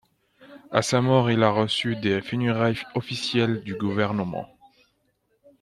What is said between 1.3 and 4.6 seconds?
a reçu des funérailles officielles du gouvernement.